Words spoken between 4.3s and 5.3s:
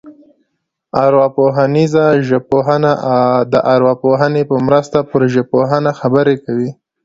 په مرسته پر